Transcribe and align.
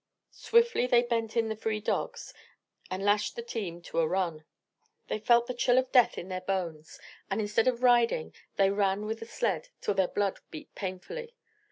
Swiftly 0.31 0.87
they 0.87 1.03
bent 1.03 1.37
in 1.37 1.47
the 1.47 1.55
free 1.55 1.79
dogs 1.79 2.33
and 2.89 3.05
lashed 3.05 3.35
the 3.35 3.43
team 3.43 3.83
to 3.83 3.99
a 3.99 4.07
run. 4.07 4.45
They 5.09 5.19
felt 5.19 5.45
the 5.45 5.53
chill 5.53 5.77
of 5.77 5.91
death 5.91 6.17
in 6.17 6.27
their 6.27 6.41
bones, 6.41 6.99
and 7.29 7.39
instead 7.39 7.67
of 7.67 7.83
riding 7.83 8.33
they 8.55 8.71
ran 8.71 9.05
with 9.05 9.19
the 9.19 9.27
sled 9.27 9.69
till 9.79 9.93
their 9.93 10.07
blood 10.07 10.39
beat 10.49 10.73
painfully. 10.73 11.35